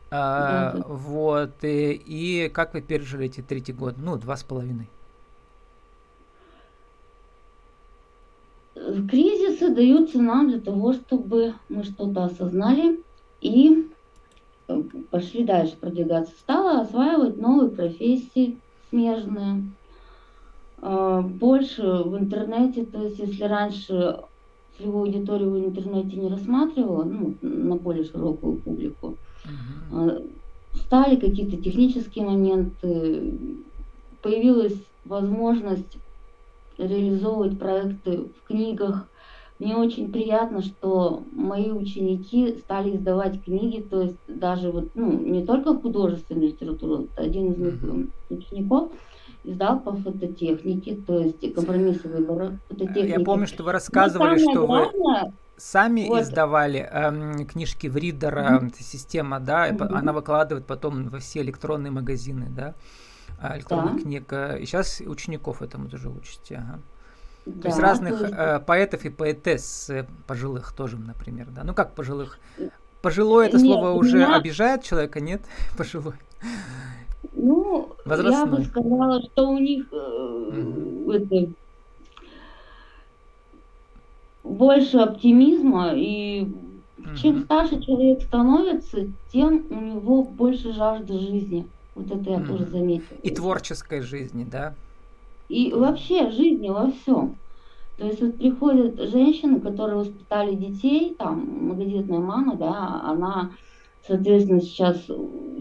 А, 0.09 0.73
mm-hmm. 0.73 0.83
Вот, 0.87 1.63
и, 1.63 1.91
и 1.91 2.49
как 2.49 2.73
вы 2.73 2.81
пережили 2.81 3.25
эти 3.25 3.41
третий 3.41 3.73
год? 3.73 3.95
Ну, 3.97 4.15
два 4.15 4.37
с 4.37 4.43
половиной. 4.43 4.89
Кризисы 8.73 9.73
даются 9.73 10.21
нам 10.21 10.49
для 10.49 10.61
того, 10.61 10.93
чтобы 10.93 11.55
мы 11.67 11.83
что-то 11.83 12.25
осознали, 12.25 13.03
и 13.41 13.87
э, 14.67 14.83
пошли 15.11 15.43
дальше 15.43 15.75
продвигаться. 15.77 16.33
Стала 16.39 16.81
осваивать 16.81 17.37
новые 17.37 17.69
профессии 17.69 18.57
смежные. 18.89 19.63
А, 20.79 21.21
больше 21.21 21.81
в 21.81 22.17
интернете, 22.17 22.85
то 22.85 23.03
есть 23.03 23.19
если 23.19 23.43
раньше 23.43 24.19
целевую 24.77 25.05
аудиторию 25.05 25.51
в 25.51 25.59
интернете 25.59 26.17
не 26.17 26.29
рассматривала, 26.29 27.03
ну, 27.03 27.33
на 27.41 27.75
более 27.75 28.03
широкую 28.03 28.57
публику, 28.57 29.17
uh-huh. 29.91 30.31
стали 30.75 31.15
какие-то 31.15 31.57
технические 31.57 32.25
моменты, 32.25 33.33
появилась 34.21 34.77
возможность 35.05 35.97
реализовывать 36.77 37.57
проекты 37.57 38.19
в 38.19 38.47
книгах, 38.47 39.07
мне 39.59 39.75
очень 39.75 40.11
приятно, 40.11 40.61
что 40.61 41.23
мои 41.31 41.71
ученики 41.71 42.57
стали 42.59 42.95
издавать 42.95 43.43
книги, 43.43 43.81
то 43.81 44.01
есть 44.01 44.17
даже 44.27 44.71
вот, 44.71 44.91
ну, 44.93 45.11
не 45.11 45.45
только 45.45 45.75
художественную 45.75 46.49
литературу, 46.49 47.07
один 47.15 47.53
из 47.53 47.57
них 47.57 48.07
учеников 48.29 48.91
издал 49.43 49.79
по 49.79 49.93
фототехнике, 49.93 50.97
то 51.07 51.19
есть 51.19 51.53
компромиссы 51.55 52.07
выбора 52.07 52.59
фототехники. 52.67 53.07
Я 53.07 53.19
помню, 53.21 53.47
что 53.47 53.63
вы 53.63 53.71
рассказывали, 53.71 54.37
что 54.37 54.67
главное, 54.67 55.23
вы 55.25 55.33
сами 55.57 56.07
вот. 56.07 56.21
издавали 56.21 56.87
эм, 56.91 57.45
книжки 57.47 57.87
в 57.87 57.97
Ридера, 57.97 58.59
mm-hmm. 58.61 58.75
система, 58.79 59.39
да, 59.39 59.69
mm-hmm. 59.69 59.91
она 59.91 60.13
выкладывает 60.13 60.67
потом 60.67 61.09
во 61.09 61.17
все 61.17 61.41
электронные 61.41 61.91
магазины, 61.91 62.47
да, 62.49 62.75
а, 63.41 63.57
электронных 63.57 63.95
да. 63.95 64.01
книг. 64.01 64.33
Э, 64.33 64.59
и 64.59 64.65
сейчас 64.65 65.01
учеников 65.01 65.63
этому 65.63 65.89
тоже 65.89 66.09
учите. 66.09 66.57
Ага. 66.57 66.79
Да, 67.47 67.61
то 67.61 67.67
есть 67.69 67.79
разных 67.79 68.21
Э, 68.21 68.59
поэтов 68.59 69.05
и 69.05 69.09
поэтесс 69.09 69.89
э, 69.89 70.05
пожилых 70.27 70.73
тоже, 70.73 70.97
например, 70.97 71.47
да. 71.49 71.63
Ну 71.63 71.73
как 71.73 71.95
пожилых? 71.95 72.39
Пожилой 73.01 73.47
это 73.47 73.57
нет, 73.57 73.65
слово 73.65 73.91
уже 73.91 74.17
меня... 74.17 74.35
обижает 74.35 74.83
человека, 74.83 75.21
нет? 75.21 75.41
Пожилой. 75.77 76.15
Ну, 77.33 77.93
Возрастной. 78.05 78.39
я 78.39 78.45
бы 78.45 78.63
сказала, 78.65 79.21
что 79.21 79.49
у 79.49 79.59
них 79.59 79.85
э, 79.91 81.11
это, 81.13 81.51
больше 84.43 84.97
оптимизма, 84.97 85.93
и 85.95 86.43
угу. 86.43 87.15
чем 87.15 87.43
старше 87.43 87.81
человек 87.81 88.23
становится, 88.23 89.07
тем 89.31 89.65
у 89.69 89.79
него 89.79 90.23
больше 90.23 90.73
жажды 90.73 91.17
жизни. 91.19 91.67
Вот 91.95 92.11
это 92.11 92.29
я 92.29 92.37
угу. 92.37 92.47
тоже 92.47 92.65
заметила. 92.65 93.17
И 93.23 93.29
творческой 93.29 94.01
жизни, 94.01 94.45
да? 94.49 94.73
И 95.49 95.71
вообще 95.71 96.29
жизни 96.31 96.69
во 96.69 96.91
всем. 96.91 97.37
То 97.97 98.05
есть 98.05 98.21
вот 98.21 98.35
приходят 98.35 98.99
женщины, 99.09 99.59
которые 99.59 99.97
воспитали 99.97 100.53
детей, 100.55 101.15
там, 101.17 101.39
многодетная 101.39 102.19
мама, 102.19 102.55
да, 102.55 103.01
она, 103.03 103.51
соответственно, 104.05 104.61
сейчас 104.61 105.07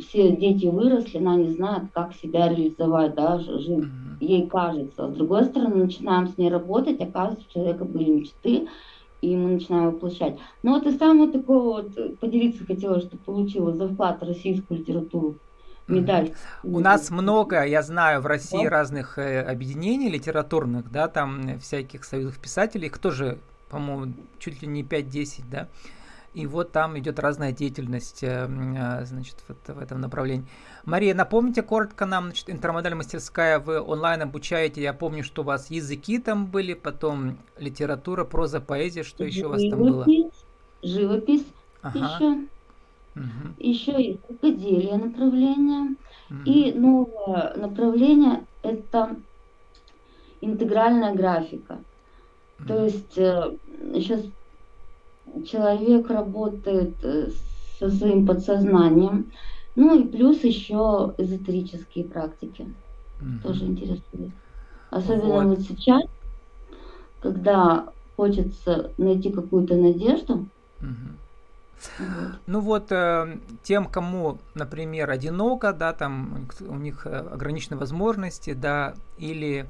все 0.01 0.37
дети 0.37 0.67
выросли, 0.67 1.19
она 1.19 1.37
не 1.37 1.51
знает, 1.53 1.85
как 1.95 2.15
себя 2.15 2.49
реализовать, 2.49 3.15
да, 3.15 3.39
жить, 3.39 3.87
ей 4.21 4.47
кажется. 4.47 5.09
С 5.09 5.15
другой 5.15 5.45
стороны, 5.45 5.77
начинаем 5.77 6.29
с 6.29 6.37
ней 6.37 6.51
работать, 6.51 7.01
оказывается, 7.01 7.47
у 7.49 7.53
человека 7.55 7.85
были 7.87 8.11
мечты, 8.11 8.69
и 9.23 9.35
мы 9.35 9.53
начинаем 9.53 9.93
воплощать. 9.93 10.37
Ну 10.63 10.75
вот 10.75 10.87
и 10.87 10.91
самое 10.91 11.31
такое 11.31 11.59
вот, 11.59 12.19
поделиться 12.21 12.67
хотела, 12.67 13.01
что 13.01 13.17
получила 13.17 13.73
за 13.73 13.89
вклад 13.89 14.21
в 14.21 14.25
российскую 14.25 14.81
литературу 14.81 15.37
медаль. 15.89 16.33
У 16.63 16.81
нас 16.81 17.11
много, 17.11 17.65
я 17.65 17.83
знаю, 17.83 18.21
в 18.21 18.27
России 18.27 18.65
да. 18.65 18.71
разных 18.71 19.19
э, 19.19 19.43
объединений 19.43 20.09
литературных, 20.09 20.91
да, 20.91 21.09
там 21.09 21.59
всяких 21.61 22.05
союзов 22.05 22.39
писателей, 22.39 22.87
их 22.87 22.99
тоже, 22.99 23.39
по-моему, 23.69 24.15
чуть 24.39 24.63
ли 24.63 24.69
не 24.69 24.83
5-10, 24.83 25.43
да. 25.51 25.69
И 26.35 26.47
вот 26.47 26.71
там 26.71 26.99
идет 26.99 27.19
разная 27.19 27.51
деятельность, 27.51 28.23
э, 28.23 28.47
э, 28.47 29.05
значит, 29.07 29.37
вот 29.49 29.57
в 29.67 29.79
этом 29.79 30.03
направлении. 30.03 30.47
Мария, 30.85 31.15
напомните 31.15 31.63
коротко 31.63 32.05
нам, 32.05 32.25
значит, 32.27 32.51
интермодель 32.51 32.95
мастерская, 32.95 33.59
вы 33.59 33.81
онлайн 33.81 34.23
обучаете, 34.23 34.83
я 34.83 34.93
помню, 34.93 35.25
что 35.25 35.43
у 35.43 35.45
вас 35.47 35.71
языки 35.71 36.19
там 36.19 36.47
были, 36.47 36.75
потом 36.75 37.39
литература, 37.59 38.25
проза, 38.25 38.61
поэзия, 38.61 39.03
что 39.03 39.25
еще 39.25 39.47
у 39.47 39.51
вас 39.51 39.63
там 39.63 39.79
было? 39.79 40.07
Живопись 40.83 41.47
ага. 41.81 41.99
еще. 41.99 42.47
Угу. 43.17 43.55
Еще 43.59 43.93
есть 44.11 44.21
рукоделие 44.29 44.97
направление. 44.97 45.97
Угу. 46.31 46.39
И 46.45 46.73
новое 46.73 47.55
направление– 47.57 48.45
это 48.63 49.17
интегральная 50.41 51.15
графика. 51.15 51.79
Угу. 52.59 52.69
То 52.69 52.85
есть 52.85 53.19
э, 53.19 53.57
сейчас 53.95 54.23
человек 55.49 56.11
работает 56.11 56.95
э, 57.03 57.31
со 57.79 57.91
своим 57.91 58.27
подсознанием. 58.27 59.33
Ну 59.77 59.99
и 59.99 60.07
плюс 60.07 60.45
еще 60.45 61.15
эзотерические 61.17 62.05
практики. 62.05 62.69
Угу. 63.21 63.43
Тоже 63.43 63.65
интересует. 63.65 64.31
Особенно 64.91 65.47
вот. 65.47 65.57
вот 65.57 65.61
сейчас, 65.61 66.03
когда 67.21 67.89
хочется 68.17 68.93
найти 68.99 69.31
какую-то 69.31 69.75
надежду. 69.75 70.47
Угу 70.81 71.17
ну 72.47 72.61
вот 72.61 72.91
э, 72.91 73.39
тем, 73.63 73.87
кому, 73.87 74.39
например, 74.55 75.11
одиноко, 75.11 75.73
да, 75.73 75.93
там 75.93 76.49
у 76.61 76.77
них 76.77 77.07
э, 77.07 77.17
ограничены 77.17 77.77
возможности, 77.77 78.53
да, 78.53 78.95
или 79.19 79.69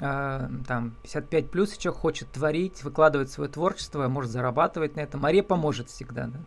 э, 0.00 0.48
там 0.66 0.94
55 1.02 1.50
плюс 1.50 1.74
еще 1.74 1.92
хочет 1.92 2.30
творить, 2.30 2.84
выкладывать 2.84 3.30
свое 3.30 3.50
творчество, 3.50 4.08
может 4.08 4.30
зарабатывать 4.30 4.96
на 4.96 5.00
этом. 5.00 5.20
Мария 5.20 5.42
поможет 5.42 5.88
всегда, 5.88 6.26
да. 6.26 6.38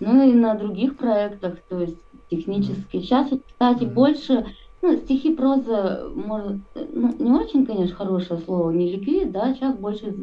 Ну 0.00 0.30
и 0.30 0.32
на 0.32 0.54
других 0.54 0.96
проектах, 0.96 1.58
то 1.68 1.80
есть 1.80 1.98
технически. 2.30 3.00
Сейчас, 3.00 3.28
кстати, 3.28 3.84
mm-hmm. 3.84 3.92
больше, 3.92 4.46
ну, 4.80 4.96
стихи, 4.96 5.34
проза, 5.34 6.08
может, 6.14 6.58
ну, 6.74 7.14
не 7.18 7.30
очень, 7.32 7.66
конечно, 7.66 7.96
хорошее 7.96 8.40
слово, 8.40 8.70
не 8.70 8.92
ликвид, 8.92 9.30
да, 9.30 9.54
сейчас 9.54 9.76
больше 9.76 10.14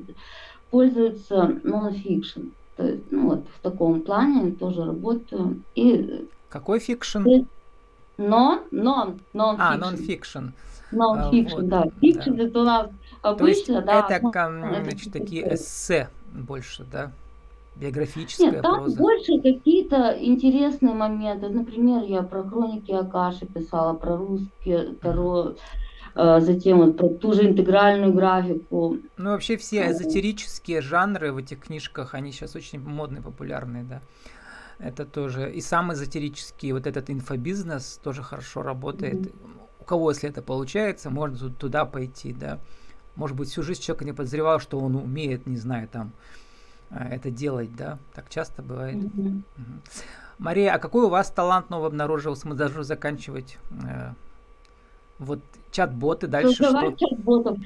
пользуется 0.72 1.60
нонфикшн. 1.64 2.42
То 2.76 2.88
есть, 2.88 3.12
ну 3.12 3.30
вот 3.30 3.46
в 3.56 3.62
таком 3.62 4.02
плане 4.02 4.52
тоже 4.52 4.86
работаю. 4.86 5.62
И 5.76 6.28
какой 6.50 6.80
фикшн? 6.80 7.24
Нон, 8.18 8.62
нон, 8.72 9.20
нон. 9.34 9.56
А, 9.60 9.78
нон-фикшн. 9.78 10.50
Нон-фикшн, 10.92 11.68
да. 11.68 11.86
Фикшн 12.02 12.36
да. 12.36 12.44
это 12.44 12.60
у 12.60 12.64
нас 12.64 12.90
обычно, 13.22 13.82
да. 13.82 14.08
Это, 14.10 14.20
ну, 14.24 14.82
значит, 14.82 15.14
такие 15.14 15.54
эссе 15.54 16.10
больше, 16.34 16.86
да? 16.92 17.12
Биографическая 17.76 18.52
Нет, 18.52 18.62
там 18.64 18.76
проза. 18.76 18.98
больше 18.98 19.40
какие-то 19.40 20.18
интересные 20.20 20.96
моменты. 20.96 21.50
Например, 21.50 22.04
я 22.04 22.24
про 22.24 22.42
хроники 22.44 22.92
Акаши 22.92 23.46
писала, 23.46 23.94
про 23.94 24.18
русские 24.18 24.96
Таро. 24.96 25.54
Э, 26.18 26.40
затем 26.42 26.80
вот 26.80 26.98
про 26.98 27.10
ту 27.10 27.34
же 27.34 27.48
интегральную 27.48 28.12
графику. 28.12 28.98
Ну, 29.18 29.30
вообще 29.30 29.56
все 29.56 29.92
эзотерические 29.92 30.82
жанры 30.82 31.32
в 31.32 31.38
этих 31.38 31.60
книжках, 31.60 32.16
они 32.16 32.32
сейчас 32.32 32.56
очень 32.56 32.80
модные, 32.80 33.22
популярные, 33.22 33.84
да. 33.84 34.02
Это 34.80 35.06
тоже. 35.06 35.52
И 35.52 35.62
сам 35.62 35.94
эзотерический, 35.94 36.72
вот 36.72 36.88
этот 36.88 37.12
инфобизнес 37.12 38.00
тоже 38.04 38.24
хорошо 38.24 38.64
работает. 38.64 39.16
Mm-hmm. 39.16 39.58
У 39.80 39.84
кого, 39.84 40.10
если 40.10 40.30
это 40.30 40.42
получается, 40.42 41.12
можно 41.12 41.52
туда 41.52 41.86
пойти, 41.86 42.34
да. 42.34 42.60
Может 43.16 43.38
быть, 43.38 43.50
всю 43.50 43.62
жизнь 43.62 43.82
человек 43.82 44.06
не 44.06 44.14
подозревал, 44.14 44.60
что 44.60 44.80
он 44.80 44.96
умеет, 44.96 45.46
не 45.46 45.58
знаю, 45.58 45.88
там, 45.88 46.14
э, 46.90 47.10
это 47.12 47.30
делать, 47.30 47.76
да. 47.76 48.00
Так 48.16 48.30
часто 48.30 48.64
бывает. 48.64 48.96
Mm-hmm. 48.96 49.42
Угу. 49.58 49.82
Мария, 50.40 50.74
а 50.74 50.80
какой 50.80 51.06
у 51.06 51.10
вас 51.10 51.30
талант 51.30 51.70
новый 51.70 51.88
обнаружился? 51.88 52.48
Мы 52.48 52.56
должны 52.56 52.84
заканчивать 52.84 53.60
э, 53.84 54.14
вот 55.20 55.40
чат-боты 55.72 56.28
дальше 56.28 56.64
Создавать 56.64 56.98
что? 56.98 57.10
чат-ботов. 57.10 57.58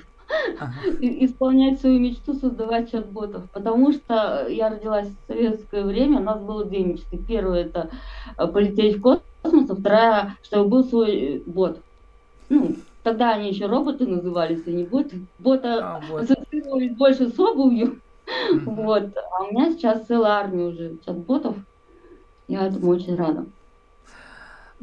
Ага. 0.60 0.74
Исполнять 1.02 1.80
свою 1.82 2.00
мечту, 2.00 2.34
создавать 2.34 2.92
чат-ботов. 2.92 3.50
Потому 3.52 3.92
что 3.92 4.48
я 4.48 4.70
родилась 4.70 5.08
в 5.08 5.28
советское 5.28 5.84
время, 5.84 6.20
у 6.20 6.24
нас 6.24 6.42
было 6.42 6.66
две 6.66 6.84
мечты. 6.84 7.18
Первая 7.18 7.66
это 7.66 7.90
э, 8.38 8.48
полететь 8.48 8.98
в 8.98 9.02
космос, 9.02 9.70
а 9.70 9.76
вторая, 9.76 10.38
чтобы 10.44 10.70
был 10.70 10.84
свой 10.86 11.16
э, 11.16 11.42
бот. 11.46 11.80
Ну, 12.50 12.76
тогда 13.04 13.34
они 13.34 13.50
еще 13.50 13.66
роботы 13.66 14.08
назывались, 14.08 14.66
не 14.66 14.84
боты. 14.84 15.22
Бота 15.40 15.96
а, 15.98 16.02
вот. 16.10 16.24
ассоциировались 16.24 16.96
больше 16.96 17.30
с 17.30 17.40
обувью. 17.40 18.00
Вот. 18.64 19.18
А 19.18 19.44
у 19.44 19.52
меня 19.52 19.72
сейчас 19.72 20.06
целая 20.06 20.34
армия 20.34 20.66
уже 20.66 20.98
чат-ботов. 21.06 21.58
Я 22.48 22.68
этому 22.68 22.92
очень 22.92 23.16
рада. 23.16 23.46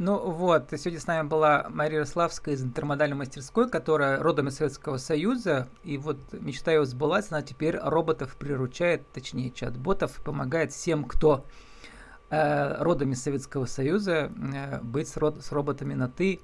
Ну 0.00 0.30
вот, 0.30 0.68
сегодня 0.70 1.00
с 1.00 1.08
нами 1.08 1.26
была 1.26 1.66
Мария 1.70 1.96
Ярославская 1.96 2.54
из 2.54 2.62
интермодальной 2.62 3.16
мастерской, 3.16 3.68
которая 3.68 4.22
родом 4.22 4.46
из 4.46 4.54
Советского 4.54 4.96
Союза, 4.96 5.66
и 5.82 5.98
вот 5.98 6.18
мечта 6.30 6.70
ее 6.70 6.84
сбылась, 6.84 7.32
она 7.32 7.42
теперь 7.42 7.76
роботов 7.76 8.36
приручает, 8.36 9.10
точнее 9.10 9.50
чат-ботов, 9.50 10.22
помогает 10.22 10.70
всем, 10.70 11.02
кто 11.02 11.44
э, 12.30 12.80
родом 12.80 13.10
из 13.10 13.20
Советского 13.24 13.64
Союза, 13.64 14.30
э, 14.54 14.80
быть 14.82 15.08
с, 15.08 15.16
род, 15.16 15.44
с 15.44 15.50
роботами 15.50 15.94
на 15.94 16.08
«ты» 16.08 16.38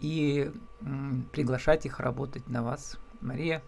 и 0.00 0.50
э, 0.80 0.84
приглашать 1.30 1.86
их 1.86 2.00
работать 2.00 2.48
на 2.48 2.64
вас. 2.64 2.98
Мария, 3.20 3.62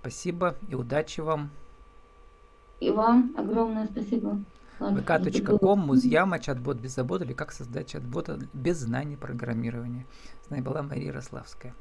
спасибо 0.00 0.56
и 0.68 0.74
удачи 0.74 1.20
вам. 1.20 1.50
И 2.80 2.90
вам 2.90 3.32
огромное 3.38 3.86
спасибо 3.86 4.40
vk.com, 4.80 5.78
музьяма, 5.78 6.38
чат-бот 6.38 6.78
без 6.78 6.94
забот 6.94 7.22
или 7.22 7.32
как 7.32 7.52
создать 7.52 7.88
чат-бота 7.88 8.38
без 8.52 8.78
знаний 8.78 9.16
программирования. 9.16 10.06
С 10.46 10.50
нами 10.50 10.62
была 10.62 10.82
Мария 10.82 11.08
Ярославская. 11.08 11.74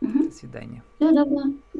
До 0.00 0.30
свидания. 0.30 0.82
Всего 0.96 1.12
доброго. 1.12 1.54